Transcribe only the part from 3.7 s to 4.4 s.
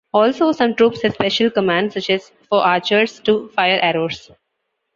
arrows.